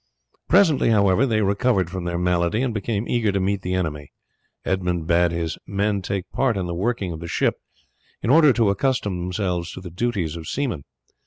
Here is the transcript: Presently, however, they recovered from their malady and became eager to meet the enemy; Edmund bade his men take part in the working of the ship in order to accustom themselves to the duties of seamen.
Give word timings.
Presently, 0.49 0.89
however, 0.89 1.27
they 1.27 1.43
recovered 1.43 1.91
from 1.91 2.05
their 2.05 2.17
malady 2.17 2.63
and 2.63 2.73
became 2.73 3.07
eager 3.07 3.31
to 3.31 3.39
meet 3.39 3.61
the 3.61 3.75
enemy; 3.75 4.11
Edmund 4.65 5.05
bade 5.05 5.29
his 5.31 5.59
men 5.67 6.01
take 6.01 6.27
part 6.31 6.57
in 6.57 6.65
the 6.65 6.73
working 6.73 7.11
of 7.11 7.19
the 7.19 7.27
ship 7.27 7.57
in 8.23 8.31
order 8.31 8.51
to 8.51 8.71
accustom 8.71 9.19
themselves 9.19 9.71
to 9.73 9.79
the 9.79 9.91
duties 9.91 10.35
of 10.35 10.47
seamen. 10.47 10.85